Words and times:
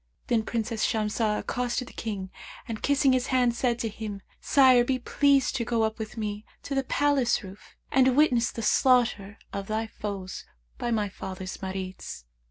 Then 0.25 0.41
Princess 0.41 0.83
Shamsah 0.83 1.37
accosted 1.37 1.87
the 1.87 1.93
King 1.93 2.31
and 2.67 2.81
kissing 2.81 3.13
his 3.13 3.27
hand, 3.27 3.53
said 3.53 3.77
to 3.77 3.87
him, 3.87 4.23
'Sire, 4.39 4.83
be 4.83 4.97
pleased 4.97 5.55
to 5.57 5.63
go 5.63 5.83
up 5.83 5.99
with 5.99 6.17
me 6.17 6.43
to 6.63 6.73
the 6.73 6.83
palace 6.83 7.43
roof 7.43 7.75
and 7.91 8.17
witness 8.17 8.49
the 8.51 8.63
slaughter 8.63 9.37
of 9.53 9.67
thy 9.67 9.85
foes 9.85 10.43
by 10.79 10.89
my 10.89 11.07
father's 11.07 11.55
Marids.' 11.57 12.25